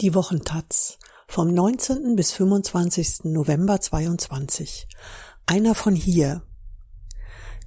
[0.00, 2.14] Die Wochentaz vom 19.
[2.14, 3.24] bis 25.
[3.24, 4.86] November 22.
[5.44, 6.42] Einer von hier.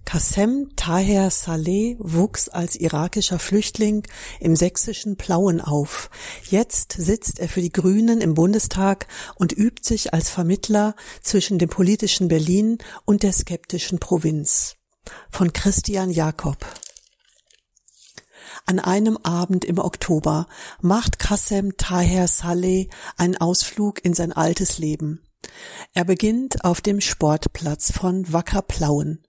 [0.06, 4.08] Qassem Taher Saleh wuchs als irakischer Flüchtling
[4.40, 6.10] im sächsischen Plauen auf.
[6.50, 11.68] Jetzt sitzt er für die Grünen im Bundestag und übt sich als Vermittler zwischen dem
[11.68, 14.78] politischen Berlin und der skeptischen Provinz.
[15.32, 16.66] Von Christian Jakob.
[18.66, 20.48] An einem Abend im Oktober
[20.82, 25.24] macht Qassem Taher Saleh einen Ausflug in sein altes Leben.
[25.94, 29.24] Er beginnt auf dem Sportplatz von Wacker Plauen.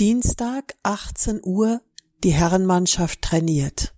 [0.00, 1.80] Dienstag 18 Uhr,
[2.22, 3.94] die Herrenmannschaft trainiert.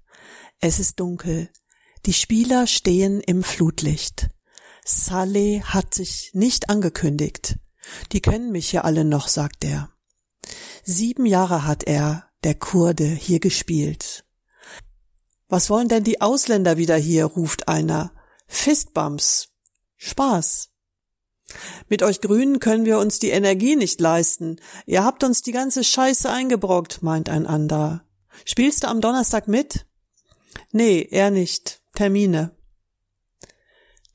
[0.60, 1.50] Es ist dunkel.
[2.04, 4.28] Die Spieler stehen im Flutlicht.
[4.84, 7.56] Saleh hat sich nicht angekündigt.
[8.12, 9.90] Die kennen mich ja alle noch, sagt er.
[10.84, 14.25] Sieben Jahre hat er, der Kurde, hier gespielt.
[15.48, 17.26] Was wollen denn die Ausländer wieder hier?
[17.26, 18.12] ruft einer.
[18.48, 19.48] Fistbumps.
[19.96, 20.70] Spaß.
[21.88, 24.56] Mit euch Grünen können wir uns die Energie nicht leisten.
[24.84, 28.04] Ihr habt uns die ganze Scheiße eingebrockt, meint ein anderer.
[28.44, 29.86] Spielst du am Donnerstag mit?
[30.72, 31.80] Nee, er nicht.
[31.94, 32.50] Termine.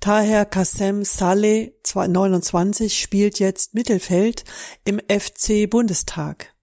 [0.01, 4.43] Taher Kassem Saleh, 29, spielt jetzt Mittelfeld
[4.83, 6.53] im FC Bundestag.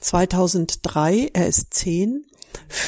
[0.00, 2.26] 2003, er ist 10,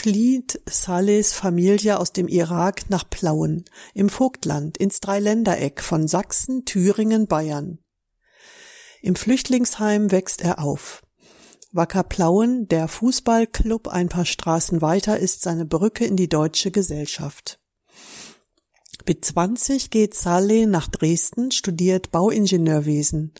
[0.06, 7.26] flieht Salehs Familie aus dem Irak nach Plauen im Vogtland ins Dreiländereck von Sachsen, Thüringen,
[7.26, 7.80] Bayern.
[9.02, 11.02] Im Flüchtlingsheim wächst er auf.
[11.72, 17.58] Wacker Plauen, der Fußballclub ein paar Straßen weiter, ist seine Brücke in die deutsche Gesellschaft.
[19.08, 23.32] Mit 20 geht Saleh nach Dresden, studiert Bauingenieurwesen.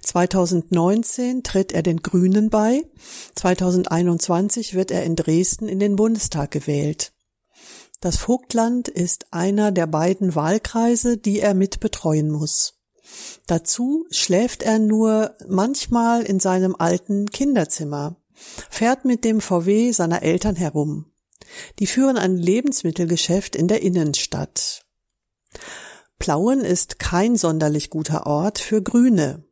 [0.00, 2.82] 2019 tritt er den Grünen bei.
[3.36, 7.12] 2021 wird er in Dresden in den Bundestag gewählt.
[8.00, 12.80] Das Vogtland ist einer der beiden Wahlkreise, die er mit betreuen muss.
[13.46, 18.16] Dazu schläft er nur manchmal in seinem alten Kinderzimmer,
[18.70, 21.12] fährt mit dem VW seiner Eltern herum.
[21.78, 24.81] Die führen ein Lebensmittelgeschäft in der Innenstadt.
[26.18, 29.44] Plauen ist kein sonderlich guter Ort für Grüne.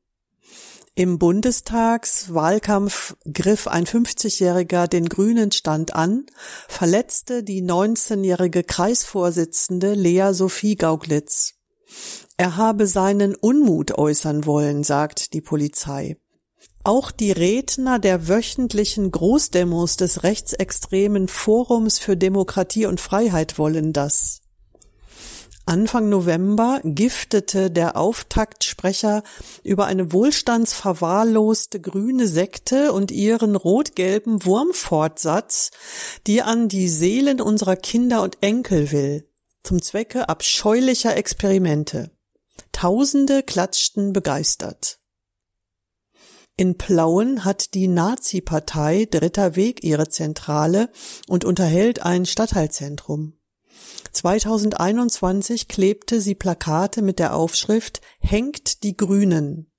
[0.95, 6.27] Im Bundestagswahlkampf griff ein 50-Jähriger den Grünen Stand an,
[6.69, 11.55] verletzte die 19-jährige Kreisvorsitzende Lea Sophie Gauglitz.
[12.37, 16.17] Er habe seinen Unmut äußern wollen, sagt die Polizei.
[16.83, 24.40] Auch die Redner der wöchentlichen Großdemos des rechtsextremen Forums für Demokratie und Freiheit wollen das.
[25.71, 29.23] Anfang November giftete der Auftaktsprecher
[29.63, 35.71] über eine wohlstandsverwahrloste grüne Sekte und ihren rot-gelben Wurmfortsatz,
[36.27, 39.31] die an die Seelen unserer Kinder und Enkel will,
[39.63, 42.11] zum Zwecke abscheulicher Experimente.
[42.73, 44.99] Tausende klatschten begeistert.
[46.57, 50.91] In Plauen hat die Nazi-Partei Dritter Weg ihre Zentrale
[51.29, 53.40] und unterhält ein Stadtteilzentrum.
[54.13, 59.71] 2021 klebte sie Plakate mit der Aufschrift Hängt die Grünen.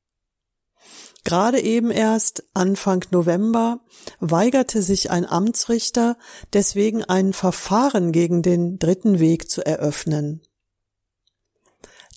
[1.24, 3.82] Gerade eben erst Anfang November
[4.20, 6.18] weigerte sich ein Amtsrichter
[6.54, 10.42] deswegen ein Verfahren gegen den dritten Weg zu eröffnen.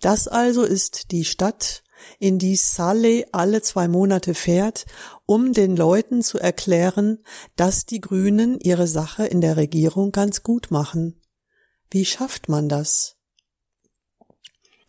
[0.00, 1.82] Das also ist die Stadt,
[2.18, 4.86] in die Saleh alle zwei Monate fährt,
[5.26, 7.22] um den Leuten zu erklären,
[7.56, 11.20] dass die Grünen ihre Sache in der Regierung ganz gut machen.
[11.94, 13.15] Wie schafft man das?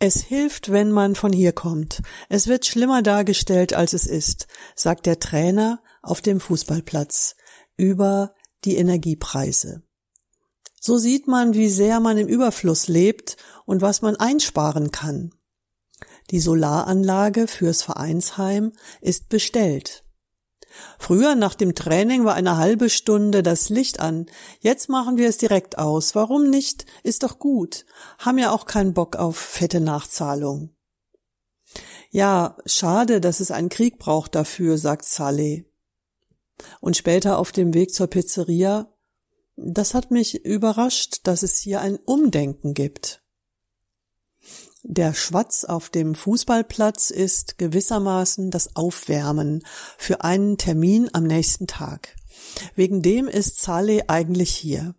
[0.00, 2.02] Es hilft, wenn man von hier kommt.
[2.28, 7.36] Es wird schlimmer dargestellt, als es ist, sagt der Trainer auf dem Fußballplatz
[7.76, 8.34] über
[8.64, 9.84] die Energiepreise.
[10.80, 13.36] So sieht man, wie sehr man im Überfluss lebt
[13.66, 15.30] und was man einsparen kann.
[16.32, 20.04] Die Solaranlage fürs Vereinsheim ist bestellt.
[20.98, 24.26] Früher nach dem Training war eine halbe Stunde das Licht an.
[24.60, 26.14] Jetzt machen wir es direkt aus.
[26.14, 26.86] Warum nicht?
[27.02, 27.86] Ist doch gut.
[28.18, 30.70] Haben ja auch keinen Bock auf fette Nachzahlung.
[32.10, 35.66] Ja, schade, dass es einen Krieg braucht dafür, sagt Saleh.
[36.80, 38.92] Und später auf dem Weg zur Pizzeria,
[39.56, 43.25] das hat mich überrascht, dass es hier ein Umdenken gibt.
[44.96, 49.62] Der Schwatz auf dem Fußballplatz ist gewissermaßen das Aufwärmen
[49.98, 52.16] für einen Termin am nächsten Tag.
[52.74, 54.94] Wegen dem ist Saleh eigentlich hier.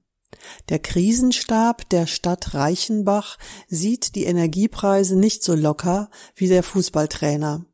[0.70, 3.40] Der Krisenstab der Stadt Reichenbach
[3.70, 7.66] sieht die Energiepreise nicht so locker wie der Fußballtrainer.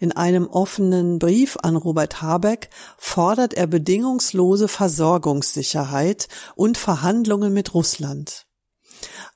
[0.00, 2.68] In einem offenen Brief an Robert Habeck
[2.98, 6.26] fordert er bedingungslose Versorgungssicherheit
[6.56, 8.49] und Verhandlungen mit Russland.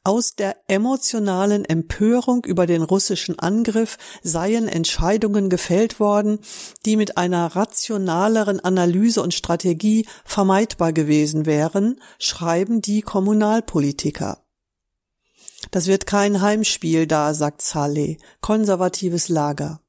[0.02, 6.38] Aus der emotionalen Empörung über den russischen Angriff seien Entscheidungen gefällt worden,
[6.84, 14.44] die mit einer rationaleren Analyse und Strategie vermeidbar gewesen wären, schreiben die Kommunalpolitiker.
[15.70, 19.80] Das wird kein Heimspiel da, sagt Saleh, konservatives Lager.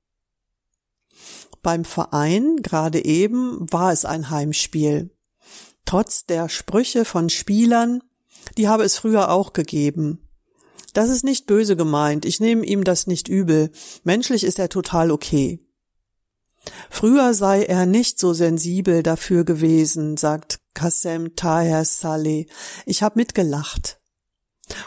[1.62, 5.10] Beim Verein gerade eben war es ein Heimspiel.
[5.86, 8.01] Trotz der Sprüche von Spielern,
[8.57, 10.19] die habe es früher auch gegeben.
[10.94, 13.72] Das ist nicht böse gemeint, ich nehme ihm das nicht übel.
[14.04, 15.60] Menschlich ist er total okay.
[16.90, 22.48] Früher sei er nicht so sensibel dafür gewesen, sagt Kassem Taher Saleh.
[22.86, 24.00] Ich hab mitgelacht.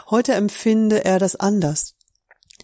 [0.09, 1.95] Heute empfinde er das anders.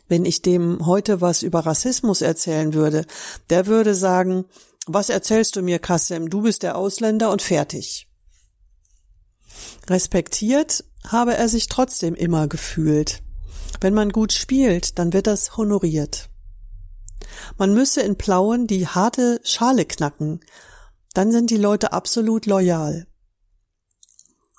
[0.07, 3.05] Wenn ich dem heute was über Rassismus erzählen würde,
[3.49, 4.45] der würde sagen,
[4.85, 6.29] was erzählst du mir, Kassem?
[6.29, 8.07] Du bist der Ausländer und fertig.
[9.89, 13.21] Respektiert habe er sich trotzdem immer gefühlt.
[13.81, 16.29] Wenn man gut spielt, dann wird das honoriert.
[17.57, 20.39] Man müsse in Plauen die harte Schale knacken,
[21.13, 23.07] dann sind die Leute absolut loyal.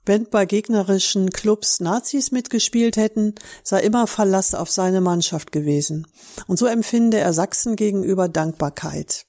[0.06, 3.34] Wenn bei gegnerischen Clubs Nazis mitgespielt hätten,
[3.64, 6.06] sei immer Verlass auf seine Mannschaft gewesen.
[6.46, 9.26] Und so empfinde er Sachsen gegenüber Dankbarkeit.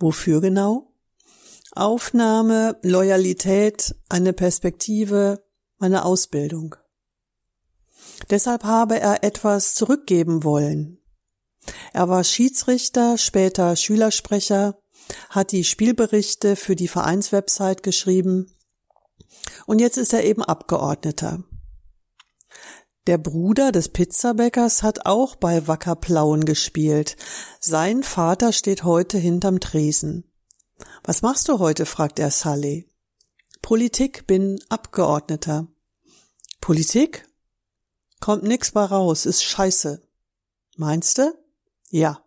[0.00, 0.92] Wofür genau?
[1.72, 5.44] Aufnahme, Loyalität, eine Perspektive,
[5.78, 6.76] meine Ausbildung.
[8.30, 10.98] Deshalb habe er etwas zurückgeben wollen.
[11.92, 14.78] Er war Schiedsrichter, später Schülersprecher,
[15.30, 18.54] hat die Spielberichte für die Vereinswebsite geschrieben
[19.66, 21.44] und jetzt ist er eben Abgeordneter.
[23.06, 27.16] Der Bruder des Pizzabäckers hat auch bei Wacker Plauen gespielt.
[27.58, 30.30] Sein Vater steht heute hinterm Tresen.
[31.04, 31.86] Was machst du heute?
[31.86, 32.87] fragt er Sully.
[33.62, 35.66] Politik, bin Abgeordneter.
[36.60, 37.28] Politik?
[38.20, 40.02] Kommt nix bei raus, ist scheiße.
[40.76, 41.32] Meinst du?
[41.90, 42.22] Ja.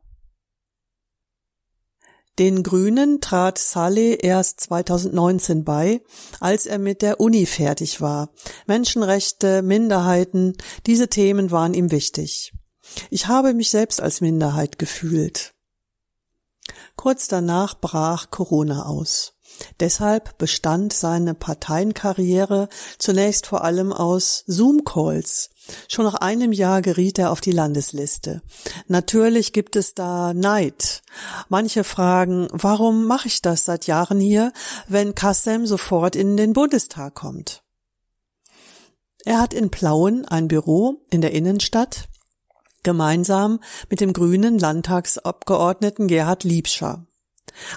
[2.39, 6.01] Den Grünen trat Saleh erst 2019 bei,
[6.39, 8.29] als er mit der Uni fertig war.
[8.67, 10.55] Menschenrechte, Minderheiten,
[10.85, 12.53] diese Themen waren ihm wichtig.
[13.09, 15.53] Ich habe mich selbst als Minderheit gefühlt.
[16.95, 19.33] Kurz danach brach Corona aus.
[19.79, 25.49] Deshalb bestand seine Parteienkarriere zunächst vor allem aus Zoom-Calls.
[25.87, 28.41] Schon nach einem Jahr geriet er auf die Landesliste.
[28.87, 31.03] Natürlich gibt es da Neid.
[31.49, 34.51] Manche fragen, warum mache ich das seit Jahren hier,
[34.87, 37.63] wenn Kassem sofort in den Bundestag kommt?
[39.23, 42.07] Er hat in Plauen ein Büro in der Innenstadt,
[42.83, 43.59] gemeinsam
[43.89, 47.05] mit dem grünen Landtagsabgeordneten Gerhard Liebscher.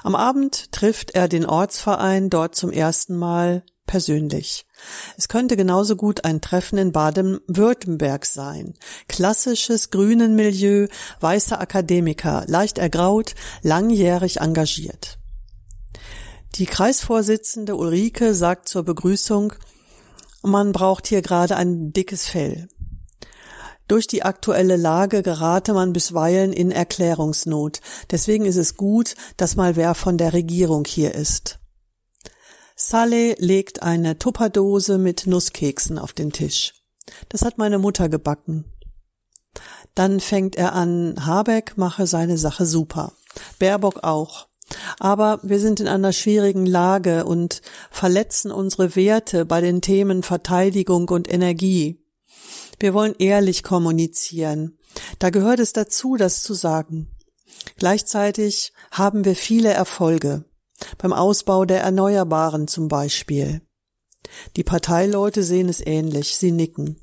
[0.03, 4.67] Am Abend trifft er den Ortsverein dort zum ersten Mal persönlich.
[5.17, 8.75] Es könnte genauso gut ein Treffen in Baden-Württemberg sein.
[9.09, 10.89] Klassisches grünen Milieu,
[11.21, 15.19] weiße Akademiker, leicht ergraut, langjährig engagiert.
[16.57, 19.55] Die Kreisvorsitzende Ulrike sagt zur Begrüßung,
[20.43, 22.69] man braucht hier gerade ein dickes Fell.
[23.87, 27.81] Durch die aktuelle Lage gerate man bisweilen in Erklärungsnot.
[28.11, 31.59] Deswegen ist es gut, dass mal wer von der Regierung hier ist.
[32.77, 36.75] Saleh legt eine Tupperdose mit Nusskeksen auf den Tisch.
[37.29, 38.65] Das hat meine Mutter gebacken.
[39.95, 43.13] Dann fängt er an, Habeck mache seine Sache super.
[43.59, 44.49] Baerbock auch.
[44.99, 47.61] Aber wir sind in einer schwierigen Lage und
[47.91, 52.04] verletzen unsere Werte bei den Themen Verteidigung und Energie.
[52.79, 54.79] Wir wollen ehrlich kommunizieren.
[55.19, 57.11] Da gehört es dazu, das zu sagen.
[57.77, 60.45] Gleichzeitig haben wir viele Erfolge.
[60.99, 63.63] Beim Ausbau der Erneuerbaren zum Beispiel.
[64.57, 67.01] Die Parteileute sehen es ähnlich, sie nicken.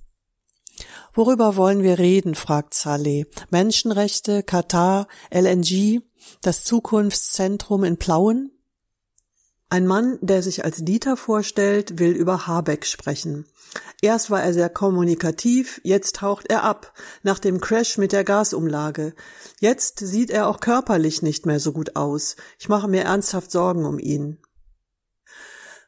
[1.13, 2.35] Worüber wollen wir reden?
[2.35, 3.25] fragt Saleh.
[3.49, 6.01] Menschenrechte, Katar, LNG,
[6.41, 8.51] das Zukunftszentrum in Plauen?
[9.73, 13.45] Ein Mann, der sich als Dieter vorstellt, will über Habeck sprechen.
[14.01, 19.13] Erst war er sehr kommunikativ, jetzt taucht er ab, nach dem Crash mit der Gasumlage.
[19.61, 22.35] Jetzt sieht er auch körperlich nicht mehr so gut aus.
[22.59, 24.39] Ich mache mir ernsthaft Sorgen um ihn.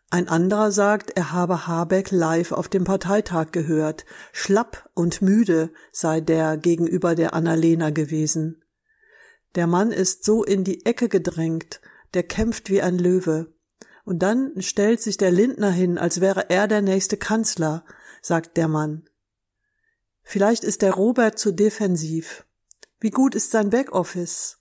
[0.09, 4.05] Ein anderer sagt, er habe Habeck live auf dem Parteitag gehört.
[4.31, 8.63] Schlapp und müde sei der gegenüber der Annalena gewesen.
[9.55, 11.81] Der Mann ist so in die Ecke gedrängt,
[12.13, 13.53] der kämpft wie ein Löwe.
[14.05, 17.86] Und dann stellt sich der Lindner hin, als wäre er der nächste Kanzler,
[18.22, 19.10] sagt der Mann.
[20.24, 22.45] Vielleicht ist der Robert zu defensiv.
[23.00, 24.60] Wie gut ist sein Backoffice?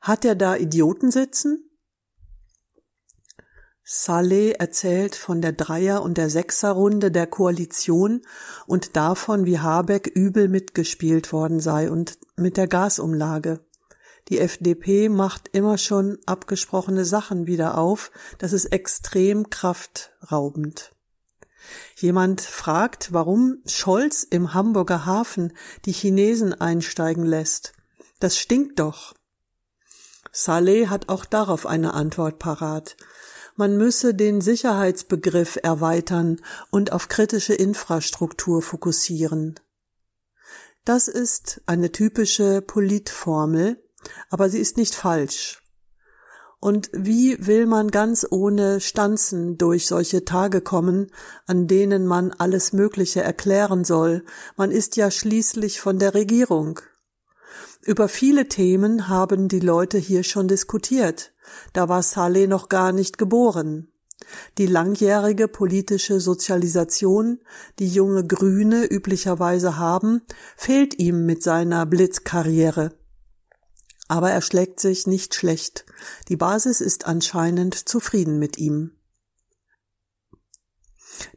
[0.00, 1.66] Hat er da Idioten sitzen?
[3.88, 8.22] Saleh erzählt von der Dreier- und der Sechserrunde der Koalition
[8.66, 13.64] und davon, wie Habeck übel mitgespielt worden sei und mit der Gasumlage.
[14.28, 18.10] Die FDP macht immer schon abgesprochene Sachen wieder auf.
[18.38, 20.90] Das ist extrem kraftraubend.
[21.96, 25.52] Jemand fragt, warum Scholz im Hamburger Hafen
[25.84, 27.72] die Chinesen einsteigen lässt.
[28.20, 29.14] Das stinkt doch.
[30.32, 32.96] Saleh hat auch darauf eine Antwort parat.
[33.54, 36.40] Man müsse den Sicherheitsbegriff erweitern
[36.70, 39.58] und auf kritische Infrastruktur fokussieren.
[40.84, 43.82] Das ist eine typische Politformel,
[44.30, 45.62] aber sie ist nicht falsch.
[46.58, 51.12] Und wie will man ganz ohne Stanzen durch solche Tage kommen,
[51.46, 54.24] an denen man alles Mögliche erklären soll?
[54.56, 56.80] Man ist ja schließlich von der Regierung.
[57.82, 61.32] Über viele Themen haben die Leute hier schon diskutiert.
[61.72, 63.92] Da war Saleh noch gar nicht geboren.
[64.58, 67.38] Die langjährige politische Sozialisation,
[67.78, 70.22] die junge Grüne üblicherweise haben,
[70.56, 72.92] fehlt ihm mit seiner Blitzkarriere.
[74.08, 75.84] Aber er schlägt sich nicht schlecht.
[76.28, 78.92] Die Basis ist anscheinend zufrieden mit ihm.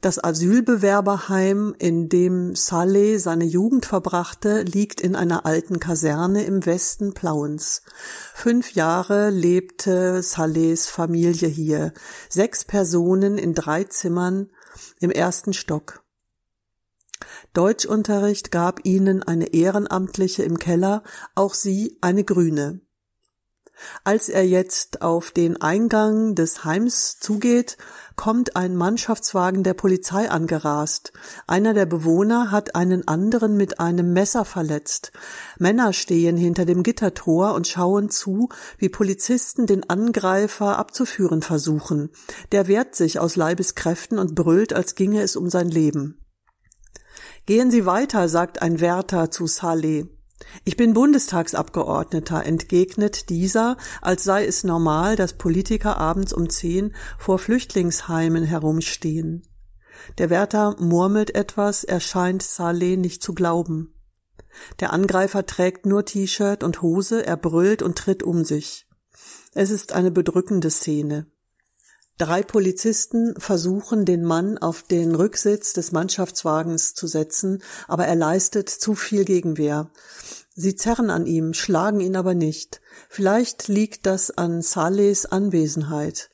[0.01, 7.13] Das Asylbewerberheim, in dem Saleh seine Jugend verbrachte, liegt in einer alten Kaserne im Westen
[7.13, 7.81] Plauens.
[8.33, 11.93] Fünf Jahre lebte Salehs Familie hier,
[12.29, 14.49] sechs Personen in drei Zimmern
[14.99, 16.03] im ersten Stock.
[17.53, 21.03] Deutschunterricht gab ihnen eine Ehrenamtliche im Keller,
[21.35, 22.81] auch sie eine Grüne.
[24.03, 27.77] Als er jetzt auf den Eingang des Heims zugeht,
[28.15, 31.13] kommt ein Mannschaftswagen der Polizei angerast.
[31.47, 35.11] Einer der Bewohner hat einen anderen mit einem Messer verletzt.
[35.57, 42.09] Männer stehen hinter dem Gittertor und schauen zu, wie Polizisten den Angreifer abzuführen versuchen.
[42.51, 46.19] Der wehrt sich aus Leibeskräften und brüllt, als ginge es um sein Leben.
[47.45, 50.05] Gehen Sie weiter, sagt ein Wärter zu Saleh.
[50.63, 57.39] Ich bin Bundestagsabgeordneter, entgegnet dieser, als sei es normal, dass Politiker abends um zehn vor
[57.39, 59.43] Flüchtlingsheimen herumstehen.
[60.17, 63.93] Der Wärter murmelt etwas, er scheint Saleh nicht zu glauben.
[64.79, 68.87] Der Angreifer trägt nur T-Shirt und Hose, er brüllt und tritt um sich.
[69.53, 71.27] Es ist eine bedrückende Szene.
[72.19, 78.67] Drei Polizisten versuchen, den Mann auf den Rücksitz des Mannschaftswagens zu setzen, aber er leistet
[78.67, 79.89] zu viel Gegenwehr.
[80.53, 82.81] Sie zerren an ihm, schlagen ihn aber nicht.
[83.07, 86.29] Vielleicht liegt das an Salehs Anwesenheit.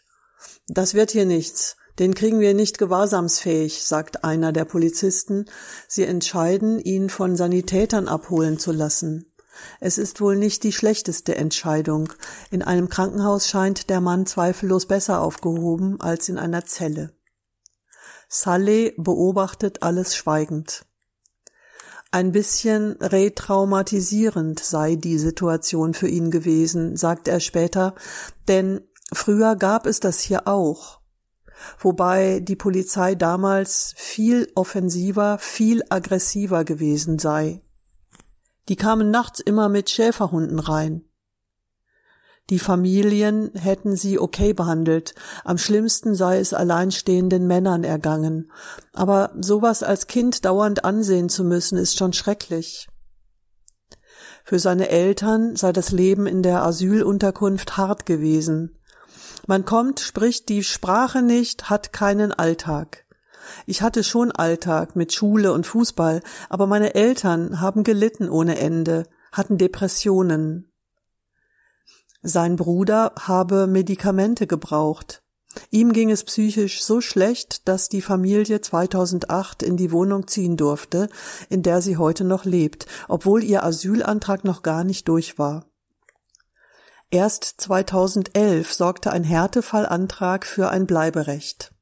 [0.68, 1.78] Das wird hier nichts.
[2.00, 5.46] Den kriegen wir nicht gewahrsamsfähig, sagt einer der Polizisten.
[5.88, 9.32] Sie entscheiden, ihn von Sanitätern abholen zu lassen.
[9.80, 12.12] Es ist wohl nicht die schlechteste Entscheidung.
[12.52, 17.14] In einem Krankenhaus scheint der Mann zweifellos besser aufgehoben als in einer Zelle.
[18.28, 20.86] Saleh beobachtet alles schweigend.
[22.12, 27.94] Ein bisschen retraumatisierend sei die Situation für ihn gewesen, sagt er später,
[28.48, 28.82] denn
[29.12, 31.02] früher gab es das hier auch,
[31.78, 37.62] wobei die Polizei damals viel offensiver, viel aggressiver gewesen sei.
[38.68, 41.06] Die kamen nachts immer mit Schäferhunden rein.
[42.52, 48.52] Die Familien hätten sie okay behandelt, am schlimmsten sei es alleinstehenden Männern ergangen,
[48.94, 52.88] aber sowas als Kind dauernd ansehen zu müssen, ist schon schrecklich.
[54.44, 58.78] Für seine Eltern sei das Leben in der Asylunterkunft hart gewesen.
[59.48, 63.05] Man kommt, spricht die Sprache nicht, hat keinen Alltag.
[63.66, 69.08] Ich hatte schon Alltag mit Schule und Fußball, aber meine Eltern haben gelitten ohne Ende,
[69.32, 70.72] hatten Depressionen.
[72.22, 75.22] Sein Bruder habe Medikamente gebraucht.
[75.70, 81.10] Ihm ging es psychisch so schlecht, dass die Familie 2008 in die Wohnung ziehen durfte,
[81.50, 85.66] in der sie heute noch lebt, obwohl ihr Asylantrag noch gar nicht durch war.
[87.12, 91.75] Erst 2011 sorgte ein Härtefallantrag für ein Bleiberecht.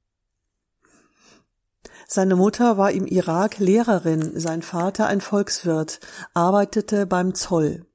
[2.08, 6.00] Seine Mutter war im Irak Lehrerin, sein Vater ein Volkswirt,
[6.34, 7.86] arbeitete beim Zoll.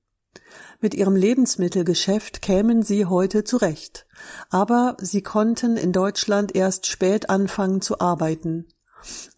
[0.81, 4.07] Mit ihrem Lebensmittelgeschäft kämen sie heute zurecht,
[4.49, 8.67] aber sie konnten in Deutschland erst spät anfangen zu arbeiten.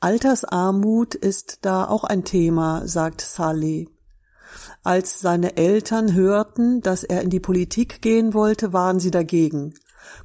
[0.01, 3.89] Altersarmut ist da auch ein Thema, sagt Saleh.
[4.83, 9.75] Als seine Eltern hörten, dass er in die Politik gehen wollte, waren sie dagegen.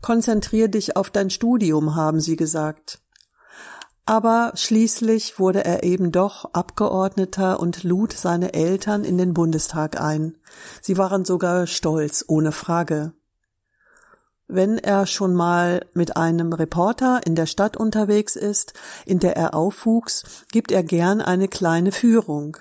[0.01, 3.01] Konzentrier dich auf dein Studium, haben sie gesagt.
[4.07, 10.38] Aber schließlich wurde er eben doch Abgeordneter und lud seine Eltern in den Bundestag ein.
[10.81, 13.13] Sie waren sogar stolz, ohne Frage.
[14.47, 18.74] wenn er schon mal mit einem Reporter in der Stadt unterwegs ist,
[19.05, 22.57] in der er aufwuchs, gibt er gern eine kleine Führung.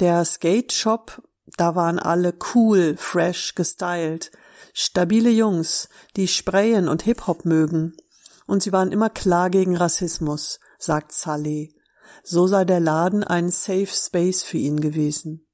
[0.00, 1.22] Der Skate Shop,
[1.56, 4.32] da waren alle cool, fresh, gestylt,
[4.74, 7.96] stabile Jungs, die sprayen und Hip-Hop mögen.
[8.52, 11.74] Und sie waren immer klar gegen Rassismus, sagt Saleh.
[12.22, 15.46] So sei der Laden ein Safe Space für ihn gewesen.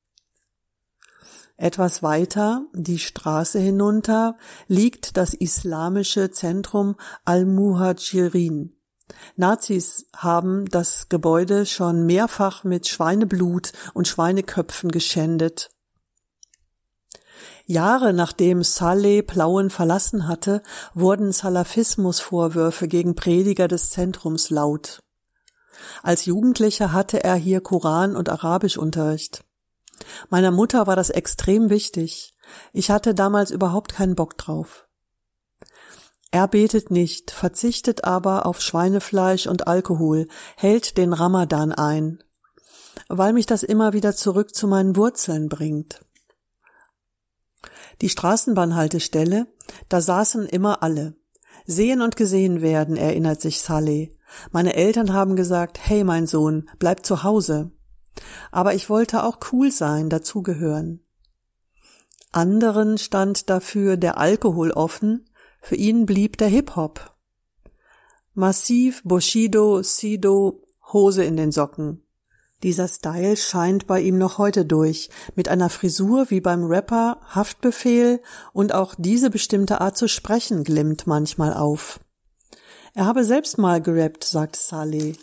[1.57, 4.37] Etwas weiter, die Straße hinunter,
[4.67, 8.75] liegt das islamische Zentrum Al-Muhajirin.
[9.37, 15.71] Nazis haben das Gebäude schon mehrfach mit Schweineblut und Schweineköpfen geschändet.
[17.67, 20.63] Jahre nachdem Saleh Plauen verlassen hatte,
[20.95, 25.03] wurden Salafismusvorwürfe gegen Prediger des Zentrums laut.
[26.03, 29.45] Als Jugendlicher hatte er hier Koran und Arabischunterricht.
[30.31, 32.35] Meiner Mutter war das extrem wichtig.
[32.73, 34.87] Ich hatte damals überhaupt keinen Bock drauf.
[36.31, 42.23] Er betet nicht, verzichtet aber auf Schweinefleisch und Alkohol, hält den Ramadan ein,
[43.09, 46.01] weil mich das immer wieder zurück zu meinen Wurzeln bringt.
[48.01, 49.47] Die Straßenbahnhaltestelle,
[49.89, 51.17] da saßen immer alle.
[51.67, 54.17] Sehen und gesehen werden, erinnert sich Saleh.
[54.51, 57.73] Meine Eltern haben gesagt, hey mein Sohn, bleib zu Hause.
[58.51, 61.01] Aber ich wollte auch cool sein, dazugehören.
[62.33, 65.29] Anderen stand dafür der Alkohol offen,
[65.61, 67.15] für ihn blieb der Hip-Hop.
[68.35, 72.08] Massiv, Bushido, Sido, Hose in den Socken.
[72.63, 78.21] Dieser Style scheint bei ihm noch heute durch, mit einer Frisur wie beim Rapper Haftbefehl
[78.53, 82.01] und auch diese bestimmte Art zu sprechen glimmt manchmal auf.
[82.95, 85.15] Er habe selbst mal gerappt, sagt Saleh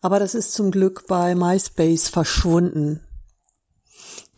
[0.00, 3.00] aber das ist zum Glück bei MySpace verschwunden.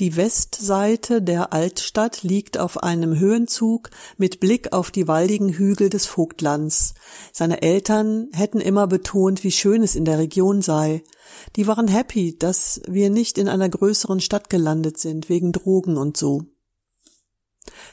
[0.01, 6.07] Die Westseite der Altstadt liegt auf einem Höhenzug mit Blick auf die waldigen Hügel des
[6.07, 6.95] Vogtlands.
[7.35, 11.05] Seine Eltern hätten immer betont, wie schön es in der Region sei.
[11.57, 16.17] Die waren happy, dass wir nicht in einer größeren Stadt gelandet sind, wegen Drogen und
[16.17, 16.45] so.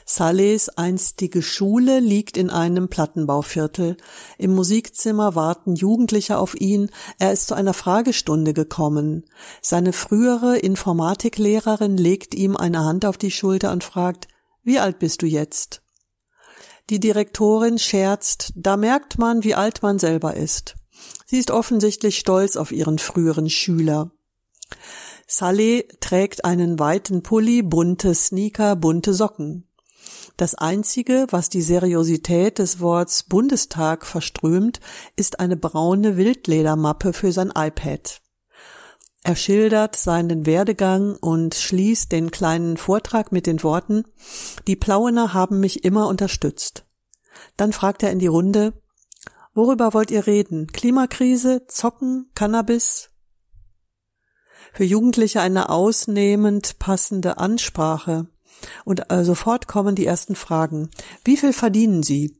[0.04, 3.96] Salehs einstige Schule liegt in einem Plattenbauviertel.
[4.38, 6.90] Im Musikzimmer warten Jugendliche auf ihn.
[7.18, 9.24] Er ist zu einer Fragestunde gekommen.
[9.60, 14.28] Seine frühere Informatiklehrerin legt ihm eine Hand auf die Schulter und fragt,
[14.62, 15.82] wie alt bist du jetzt?
[16.90, 20.76] Die Direktorin scherzt, da merkt man, wie alt man selber ist.
[21.26, 24.10] Sie ist offensichtlich stolz auf ihren früheren Schüler.
[25.30, 29.68] Saleh trägt einen weiten Pulli, bunte Sneaker, bunte Socken.
[30.38, 34.80] Das Einzige, was die Seriosität des Worts Bundestag verströmt,
[35.16, 38.22] ist eine braune Wildledermappe für sein iPad.
[39.22, 44.04] Er schildert seinen Werdegang und schließt den kleinen Vortrag mit den Worten
[44.66, 46.86] Die Plauener haben mich immer unterstützt.
[47.58, 48.72] Dann fragt er in die Runde
[49.52, 50.68] Worüber wollt ihr reden?
[50.68, 53.10] Klimakrise, Zocken, Cannabis?
[54.72, 58.26] Für Jugendliche eine ausnehmend passende Ansprache.
[58.84, 60.90] Und äh, sofort kommen die ersten Fragen.
[61.24, 62.36] Wie viel verdienen Sie?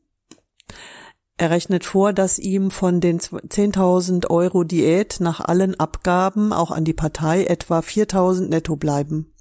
[1.37, 6.83] Er rechnet vor, dass ihm von den 10.000 Euro Diät nach allen Abgaben, auch an
[6.83, 9.33] die Partei, etwa 4.000 netto bleiben.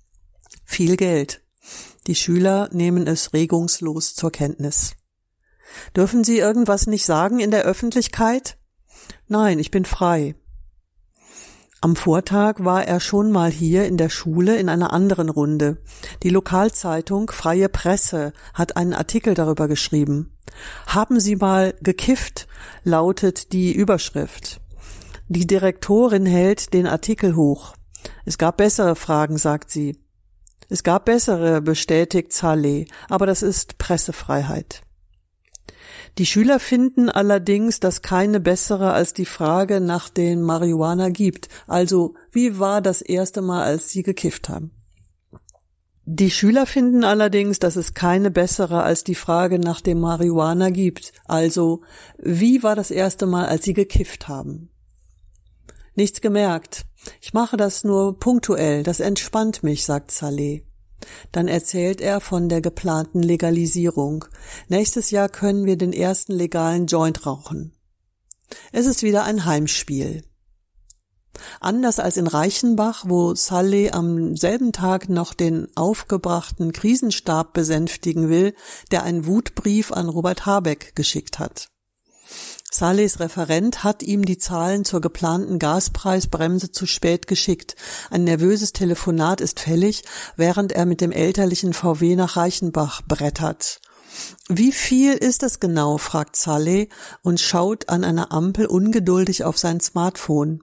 [0.65, 1.43] Viel Geld.
[2.07, 4.93] Die Schüler nehmen es regungslos zur Kenntnis.
[5.97, 8.59] Dürfen Sie irgendwas nicht sagen in der Öffentlichkeit?
[9.27, 10.37] Nein, ich bin frei.
[11.81, 15.77] Am Vortag war er schon mal hier in der Schule in einer anderen Runde.
[16.25, 20.33] Die Lokalzeitung Freie Presse hat einen Artikel darüber geschrieben.
[20.89, 22.49] Haben Sie mal gekifft?
[22.83, 24.61] lautet die Überschrift.
[25.29, 27.75] Die Direktorin hält den Artikel hoch.
[28.25, 30.01] Es gab bessere Fragen, sagt sie.
[30.69, 34.83] Es gab bessere, bestätigt Saleh, aber das ist Pressefreiheit.
[36.19, 41.49] Die Schüler finden allerdings, dass keine bessere als die Frage nach den Marihuana gibt.
[41.69, 44.73] Also, wie war das erste Mal, als sie gekifft haben?
[46.07, 51.13] Die Schüler finden allerdings, dass es keine bessere als die Frage nach dem Marihuana gibt.
[51.27, 51.83] Also,
[52.19, 54.71] wie war das erste Mal, als sie gekifft haben?
[55.95, 56.85] Nichts gemerkt.
[57.21, 60.68] Ich mache das nur punktuell, das entspannt mich, sagt Saleh.
[61.33, 64.25] Dann erzählt er von der geplanten Legalisierung.
[64.69, 67.73] Nächstes Jahr können wir den ersten legalen Joint rauchen.
[68.73, 70.25] Es ist wieder ein Heimspiel.
[71.61, 78.55] Anders als in Reichenbach, wo Saleh am selben Tag noch den aufgebrachten Krisenstab besänftigen will,
[78.91, 81.69] der einen Wutbrief an Robert Habeck geschickt hat.
[82.71, 87.77] Salehs Referent hat ihm die Zahlen zur geplanten Gaspreisbremse zu spät geschickt.
[88.11, 90.05] Ein nervöses Telefonat ist fällig,
[90.37, 93.81] während er mit dem elterlichen VW nach Reichenbach brettert.
[94.49, 95.97] Wie viel ist es genau?
[95.97, 96.89] fragt Saleh
[97.23, 100.63] und schaut an einer Ampel ungeduldig auf sein Smartphone.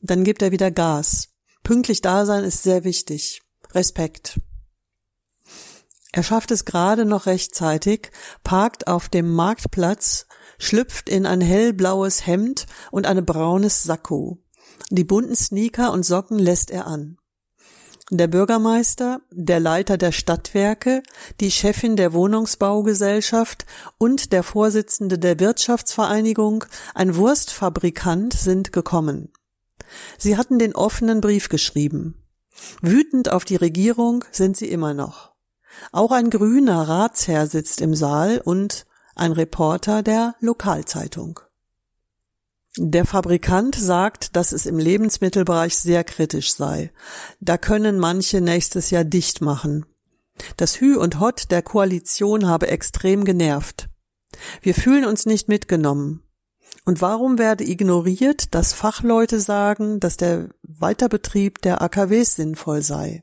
[0.00, 1.28] Dann gibt er wieder Gas.
[1.62, 3.42] Pünktlich da sein ist sehr wichtig.
[3.72, 4.40] Respekt.
[6.12, 8.12] Er schafft es gerade noch rechtzeitig,
[8.44, 10.26] parkt auf dem Marktplatz,
[10.58, 14.38] schlüpft in ein hellblaues Hemd und eine braunes Sakko.
[14.90, 17.18] Die bunten Sneaker und Socken lässt er an.
[18.10, 21.02] Der Bürgermeister, der Leiter der Stadtwerke,
[21.40, 23.64] die Chefin der Wohnungsbaugesellschaft
[23.96, 29.32] und der Vorsitzende der Wirtschaftsvereinigung, ein Wurstfabrikant sind gekommen.
[30.18, 32.22] Sie hatten den offenen Brief geschrieben.
[32.82, 35.32] Wütend auf die Regierung sind sie immer noch.
[35.90, 41.40] Auch ein grüner Ratsherr sitzt im Saal und ein Reporter der Lokalzeitung.
[42.76, 46.90] Der Fabrikant sagt, dass es im Lebensmittelbereich sehr kritisch sei.
[47.40, 49.86] Da können manche nächstes Jahr dicht machen.
[50.56, 53.88] Das Hü und Hott der Koalition habe extrem genervt.
[54.60, 56.24] Wir fühlen uns nicht mitgenommen.
[56.84, 63.22] Und warum werde ignoriert, dass Fachleute sagen, dass der Weiterbetrieb der AKWs sinnvoll sei?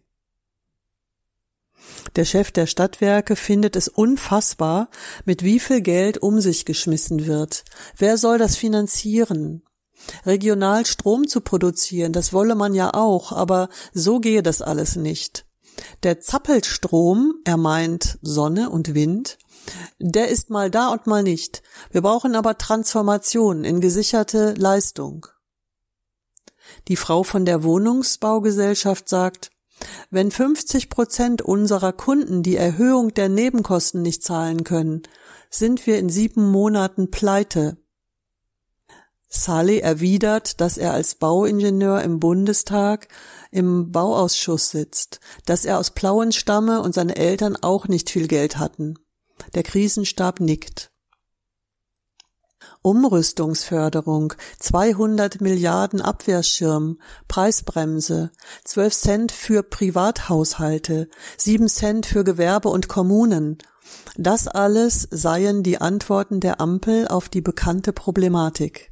[2.15, 4.89] Der Chef der Stadtwerke findet es unfassbar,
[5.25, 7.63] mit wie viel Geld um sich geschmissen wird.
[7.97, 9.63] Wer soll das finanzieren?
[10.25, 15.45] Regional Strom zu produzieren, das wolle man ja auch, aber so gehe das alles nicht.
[16.03, 19.37] Der Zappelstrom, er meint Sonne und Wind,
[19.99, 21.61] der ist mal da und mal nicht.
[21.91, 25.27] Wir brauchen aber Transformation in gesicherte Leistung.
[26.87, 29.50] Die Frau von der Wohnungsbaugesellschaft sagt,
[30.09, 35.03] wenn 50 Prozent unserer Kunden die Erhöhung der Nebenkosten nicht zahlen können,
[35.49, 37.77] sind wir in sieben Monaten pleite.
[39.27, 43.07] Saleh erwidert, dass er als Bauingenieur im Bundestag
[43.49, 48.57] im Bauausschuss sitzt, dass er aus Plauen stamme und seine Eltern auch nicht viel Geld
[48.57, 48.95] hatten.
[49.55, 50.91] Der Krisenstab nickt.
[52.83, 58.31] Umrüstungsförderung, 200 Milliarden Abwehrschirm, Preisbremse,
[58.63, 63.59] 12 Cent für Privathaushalte, 7 Cent für Gewerbe und Kommunen.
[64.17, 68.91] Das alles seien die Antworten der Ampel auf die bekannte Problematik.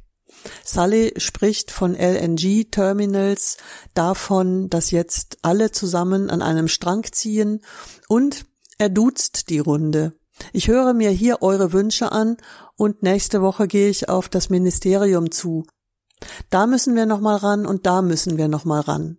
[0.64, 3.56] Sully spricht von LNG-Terminals,
[3.94, 7.60] davon, dass jetzt alle zusammen an einem Strang ziehen
[8.08, 8.46] und
[8.78, 10.12] er duzt die Runde.
[10.52, 12.38] Ich höre mir hier eure Wünsche an
[12.80, 15.66] und nächste Woche gehe ich auf das Ministerium zu.
[16.48, 19.18] Da müssen wir noch mal ran und da müssen wir noch mal ran.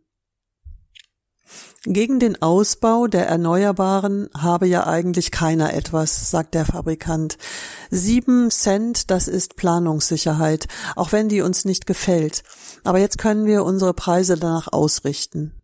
[1.83, 7.37] Gegen den Ausbau der Erneuerbaren habe ja eigentlich keiner etwas, sagt der Fabrikant.
[7.91, 12.41] Sieben Cent, das ist Planungssicherheit, auch wenn die uns nicht gefällt.
[12.83, 15.60] Aber jetzt können wir unsere Preise danach ausrichten.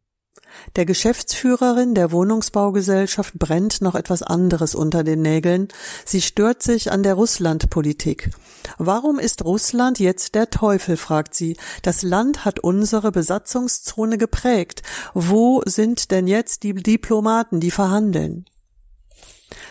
[0.75, 5.67] Der Geschäftsführerin der Wohnungsbaugesellschaft brennt noch etwas anderes unter den Nägeln.
[6.05, 8.31] Sie stört sich an der Russlandpolitik.
[8.77, 11.57] Warum ist Russland jetzt der Teufel, fragt sie.
[11.81, 14.83] Das Land hat unsere Besatzungszone geprägt.
[15.13, 18.45] Wo sind denn jetzt die Diplomaten, die verhandeln?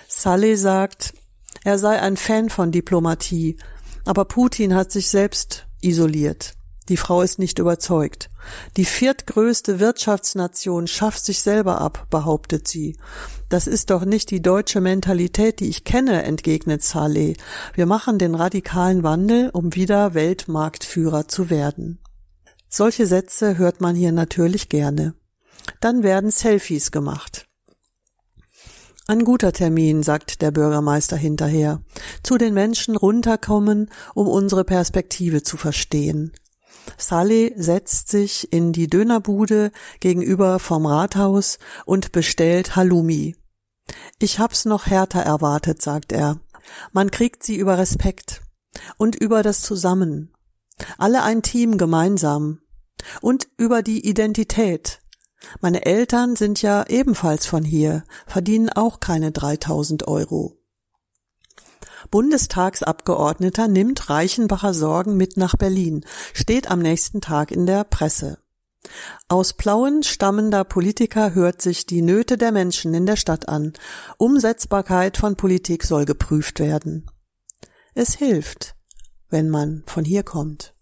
[0.09, 1.15] Saleh sagt,
[1.65, 3.57] er sei ein Fan von Diplomatie,
[4.05, 6.55] aber Putin hat sich selbst isoliert.
[6.89, 8.31] Die Frau ist nicht überzeugt.
[8.77, 12.97] Die viertgrößte Wirtschaftsnation schafft sich selber ab, behauptet sie.
[13.49, 17.37] Das ist doch nicht die deutsche Mentalität, die ich kenne, entgegnet Saleh.
[17.75, 21.99] Wir machen den radikalen Wandel, um wieder Weltmarktführer zu werden.
[22.69, 25.15] Solche Sätze hört man hier natürlich gerne.
[25.81, 27.47] Dann werden Selfies gemacht.
[29.09, 31.81] Ein guter Termin, sagt der Bürgermeister hinterher.
[32.25, 36.33] Zu den Menschen runterkommen, um unsere Perspektive zu verstehen.
[36.97, 43.37] Saleh setzt sich in die Dönerbude gegenüber vom Rathaus und bestellt Halloumi.
[44.19, 46.41] Ich hab's noch härter erwartet, sagt er.
[46.93, 48.43] Man kriegt sie über Respekt
[48.97, 50.33] und über das Zusammen.
[50.99, 52.61] Alle ein Team gemeinsam.
[53.21, 55.01] Und über die Identität.
[55.61, 60.59] Meine Eltern sind ja ebenfalls von hier, verdienen auch keine 3000 Euro.
[62.11, 68.39] Bundestagsabgeordneter nimmt Reichenbacher Sorgen mit nach Berlin, steht am nächsten Tag in der Presse.
[69.29, 73.73] Aus Plauen stammender Politiker hört sich die Nöte der Menschen in der Stadt an.
[74.19, 77.11] Umsetzbarkeit von Politik soll geprüft werden.
[77.95, 78.77] Es hilft,
[79.29, 80.76] wenn man von hier kommt.